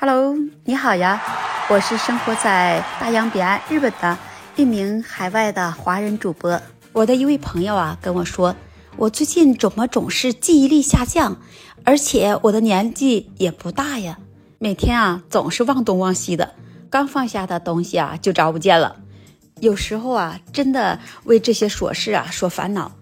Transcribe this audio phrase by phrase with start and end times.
[0.00, 0.32] Hello，
[0.64, 1.20] 你好呀，
[1.68, 4.16] 我是生活在大洋彼岸日本的
[4.54, 6.62] 一名海外的华人主播。
[6.92, 8.54] 我的一位朋友啊跟我说，
[8.96, 11.36] 我最近怎么总是记忆力下降，
[11.82, 14.20] 而且我的年纪也不大呀，
[14.60, 16.54] 每天啊总是忘东忘西的，
[16.88, 18.94] 刚放下的东西啊就找不见了。
[19.58, 22.92] 有时候啊，真的为这些琐事啊所烦恼。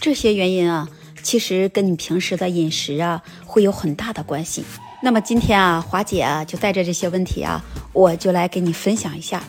[0.00, 0.88] 这些原因啊，
[1.22, 4.64] 其实跟你平时的饮食啊会有很大的关系。
[5.00, 7.62] 那么今天啊，华姐啊就带着这些问题啊，
[7.92, 9.40] 我就来给你分享一下。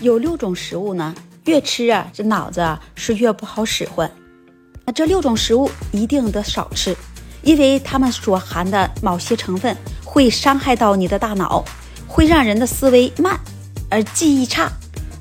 [0.00, 1.14] 有六种食物呢，
[1.46, 4.10] 越吃啊，这脑子啊是越不好使唤。
[4.84, 6.94] 那这六种食物一定得少吃，
[7.42, 11.64] 因为它们所含的某些成分会伤害到你的大脑，
[12.06, 13.40] 会让人的思维慢，
[13.88, 14.70] 而记忆差。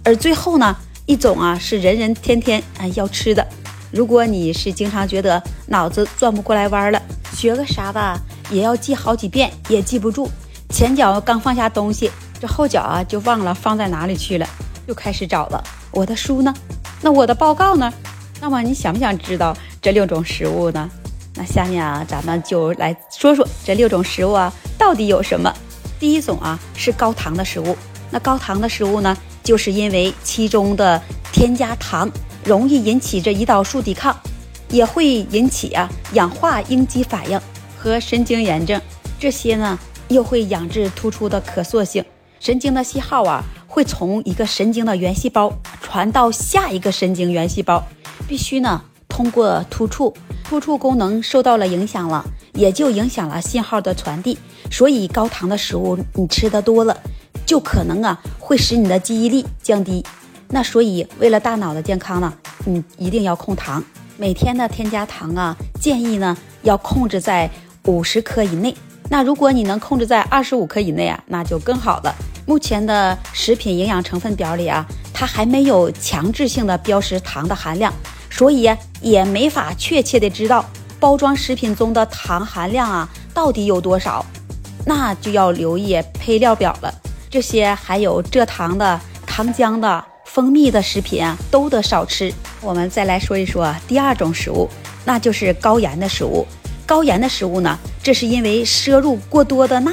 [0.03, 3.47] 而最后呢，一种啊是人人天天啊要吃的。
[3.91, 7.01] 如果你是经常觉得脑子转不过来弯了，
[7.33, 8.19] 学个啥吧。
[8.49, 10.29] 也要记好几遍，也记不住。
[10.69, 14.47] 前脚刚放下东西，这后脚啊就忘了放在哪里去了，
[14.85, 15.63] 又开始找了。
[15.91, 16.53] 我的书呢？
[17.01, 17.93] 那我的报告呢？
[18.41, 20.89] 那么你想不想知道这六种食物呢？
[21.33, 25.53] 那下面啊，咱们就来说说这六种食物啊到底有什么。
[25.99, 27.75] 第一种啊是高糖的食物。
[28.09, 32.09] 那高糖的食物呢，就是因为其中的添加糖，
[32.43, 34.15] 容易引起这胰岛素抵抗，
[34.69, 37.39] 也会引起啊氧化应激反应。
[37.77, 38.81] 和神经炎症，
[39.19, 39.77] 这些呢
[40.09, 42.03] 又会养致突出的可塑性。
[42.39, 47.83] 神经的信号啊，会从一个神经的原细胞传到下一个神经元细胞，
[48.27, 54.37] 必须呢通过突触，突触功能受到了影响了，也就影响了信号的传递。
[54.71, 56.95] 所以高糖的食物你吃的多了，
[57.45, 60.05] 就可能啊会使你的记忆力降低。
[60.49, 62.31] 那所以为了大脑的健康呢，
[62.65, 63.83] 你一定要控糖，
[64.15, 67.49] 每天的添加糖啊，建议呢要控制在。
[67.87, 68.75] 五十克以内，
[69.09, 72.13] 那如果你能控制在二十五克以内啊，那就更好了。
[72.45, 77.91] 目前的食品营养成分表里啊，它还没有强制性的标识糖的含量，
[78.29, 78.69] 所以
[79.01, 80.63] 也没法确切的知道
[80.99, 84.25] 包装食品中的糖含量啊到底有多少。
[84.85, 86.93] 那就要留意配料表了，
[87.29, 92.33] 这些还有蔗糖的、糖浆的、蜂蜜的食品啊，都得少吃。
[92.61, 94.69] 我们再来说一说第二种食物，
[95.05, 96.45] 那就是高盐的食物。
[96.87, 99.91] 高盐的食物呢，这是因为摄入过多的钠，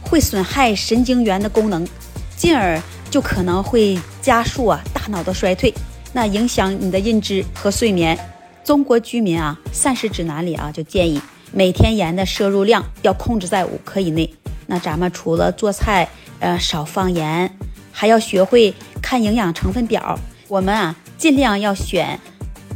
[0.00, 1.84] 会损害神经元的功能，
[2.36, 5.74] 进而就可能会加速啊大脑的衰退，
[6.12, 8.16] 那影响你的认知和睡眠。
[8.62, 11.20] 中国居民啊膳食指南里啊就建议
[11.52, 14.32] 每天盐的摄入量要控制在五克以内。
[14.68, 17.52] 那咱们除了做菜呃少放盐，
[17.90, 18.72] 还要学会
[19.02, 20.16] 看营养成分表，
[20.46, 22.20] 我们啊尽量要选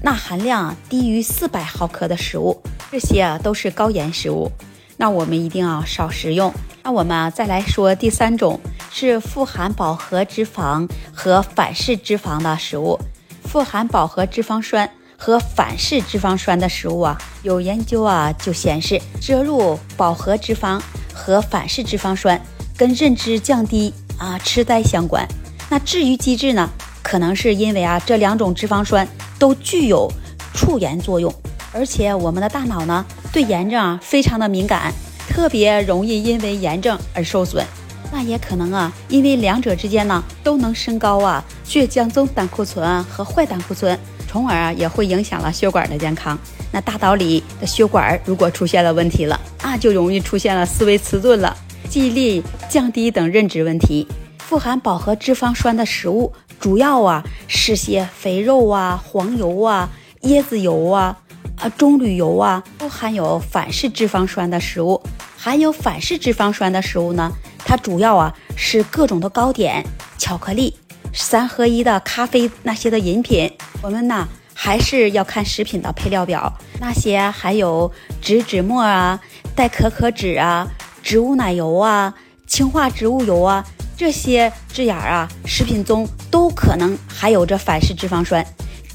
[0.03, 2.61] 钠含量低于四百毫克的食物。
[2.93, 4.53] 这些啊都是高盐食物，
[4.99, 6.53] 那我们一定要少食用。
[6.83, 8.61] 那我们啊再来说第三种，
[8.91, 12.99] 是富含饱和脂肪和反式脂肪的食物。
[13.45, 20.79] 富含饱和脂肪酸和反式脂肪酸的食物啊，有研究啊就显示，摄入饱和脂肪
[21.15, 22.39] 和反式脂肪酸
[22.77, 25.27] 跟认知降低啊、痴呆相关。
[25.71, 26.69] 那至于机制呢，
[27.03, 30.13] 可能是因为啊这两种脂肪酸都具有
[30.53, 31.35] 促炎作用。
[31.73, 34.93] 而且我们的大脑呢，对炎症啊非常的敏感，
[35.29, 37.65] 特别容易因为炎症而受损。
[38.13, 46.39] 那也可能啊，因为两者之间呢都能升高啊血浆中胆固醇和坏胆固醇，从而啊也会影响了血管的健康。
[46.71, 51.57] 那大脑里的血管如果出现了问题了，那就容易出现了思维迟钝了、
[51.89, 54.07] 记忆力降低等认知问题。
[54.39, 56.31] 富含饱和脂肪酸的食物
[56.61, 59.89] 主要啊是些肥肉啊、黄油啊、
[60.25, 61.17] 椰子油啊。
[61.63, 65.01] 啊，棕榈油啊，都含有反式脂肪酸的食物。
[65.39, 67.31] 含有反式脂肪酸的食物呢，
[67.65, 69.85] 它主要啊是各种的糕点、
[70.19, 70.77] 巧克力、
[71.13, 73.49] 三合一的咖啡那些的饮品。
[73.81, 79.21] 我们呢还是要看食品的配料表，那些含有植脂末啊、
[79.55, 80.67] 代可可脂啊、
[81.01, 82.13] 植物奶油啊、
[82.49, 83.65] 氢化植物油啊
[83.97, 88.45] 这些字眼啊，食品中都可能含有着反式脂肪酸。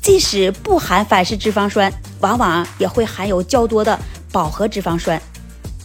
[0.01, 1.89] 即使不含反式脂肪酸。
[2.19, 3.97] 往往也会含有较多的
[4.31, 5.21] 饱和脂肪酸。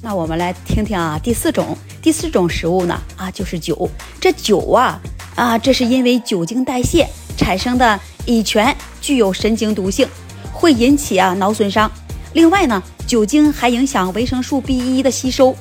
[0.00, 3.88] 那我们来听听啊，第四种，第四种食物呢啊，就是酒。
[4.20, 5.00] 这酒啊
[5.36, 10.08] 啊，这是因为酒精代谢产生的乙醛具有神经毒性，
[10.52, 11.90] 会引起啊脑损伤。
[12.32, 15.54] 另外呢，酒精还影响维生素 B 一的吸收，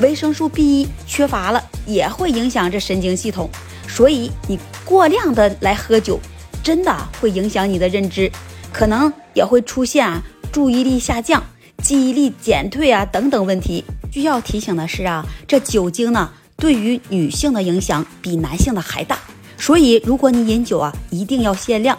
[0.00, 3.48] 维生素 B 一缺乏了也会影响这神经系统。
[3.88, 6.20] 所以你过量的来喝酒，
[6.62, 8.30] 真的会影响你的认知。
[8.76, 11.42] 可能也会出现啊注意力下降、
[11.82, 13.82] 记忆力减退啊等等问题。
[14.12, 19.18] 需要提醒的是啊，这酒精呢对于女性的影响比男性的还大。
[19.56, 21.98] 所以，如果你饮酒啊，一定要限量。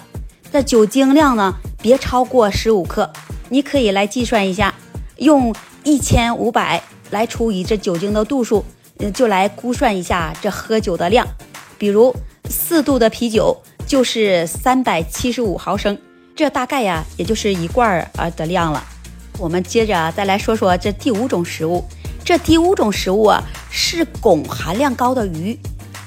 [0.51, 1.51] 这酒精量呢，
[1.81, 3.12] 别超过十五克。
[3.50, 4.71] 你可以来计算一下，
[5.15, 5.51] 用
[5.83, 8.63] 一千五百来除以这酒精的度数，
[9.00, 11.27] 嗯，就来估算一下这喝酒的量。
[11.79, 12.15] 比如
[12.47, 13.57] 四度的啤酒
[13.88, 15.97] 就是三百七十五毫升，
[16.38, 18.86] 这大概呀，也就是一罐儿啊的量了。
[19.39, 21.84] 我们接着再来说说这第五种食物。
[22.24, 23.42] 这第五种食物啊，
[23.72, 25.57] 是汞含量高的鱼。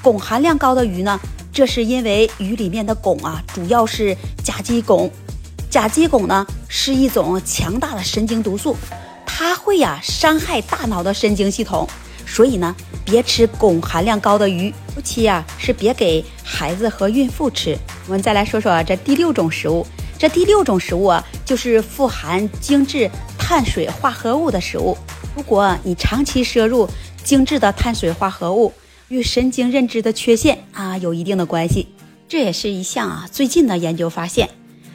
[0.01, 1.19] 汞含量高的鱼呢？
[1.51, 5.09] 这是因为鱼里面的汞啊，主要是甲基汞。
[5.69, 8.77] 甲基汞呢是一种强大的神经毒素，
[9.25, 11.85] 它会呀伤害大脑的神经系统。
[12.25, 12.73] 所以呢，
[13.03, 17.77] 别吃汞含量高的鱼，尤其呀是别给孩子和孕妇吃。
[18.07, 19.85] 我们再来说说这第六种食物。
[20.21, 23.09] 这第六种食物啊，就是富含精致
[23.39, 24.95] 碳水化合物的食物。
[25.35, 26.87] 如果你长期摄入
[27.23, 28.71] 精致的碳水化合物，
[29.07, 31.87] 与神经认知的缺陷啊有一定的关系，
[32.29, 34.47] 这也是一项啊最近的研究发现。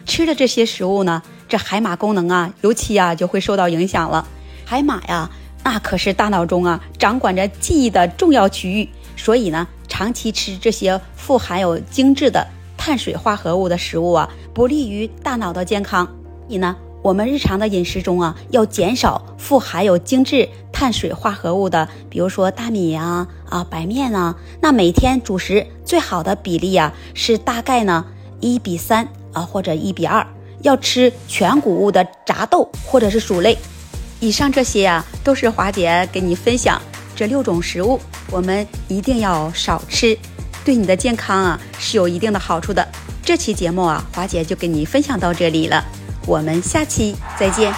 [0.05, 4.29] 吃了这些食物呢，这海马功能啊，尤其啊就会受到影响了。
[4.65, 5.29] 海马呀，
[5.65, 12.47] 那可是大脑中啊掌管着记忆的重要区域，所以呢，长期吃这些富含有精致的
[12.87, 16.07] 碳水化合物的食物啊，不利于大脑的健康。
[16.07, 16.15] 所
[16.47, 16.77] 以呢。
[17.03, 24.35] 我们日常的饮食中啊，要减少富含有精致碳水化合物的，比如说大米呀、啊白面啊。
[24.61, 28.05] 那每天主食最好的比例啊，是大概呢
[28.41, 30.27] 一比三啊，或者一比二。
[30.63, 33.57] 要吃全谷物的杂豆或者是薯类。
[34.19, 36.81] 以上这些啊，都是华姐给你分享
[37.15, 38.01] 这六种食物，
[38.33, 40.19] 我们一定要少吃，
[40.67, 42.87] 对你的健康啊是有一定的好处的。
[43.23, 45.85] 这期节目啊，华姐就跟你分享到这里了。
[46.27, 47.73] 我们下期再见。